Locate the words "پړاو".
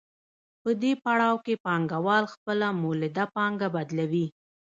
1.03-1.35